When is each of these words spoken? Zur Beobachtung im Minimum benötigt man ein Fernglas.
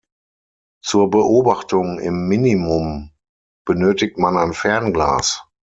Zur 0.83 1.11
Beobachtung 1.11 1.99
im 1.99 2.27
Minimum 2.27 3.11
benötigt 3.67 4.17
man 4.17 4.35
ein 4.35 4.53
Fernglas. 4.53 5.45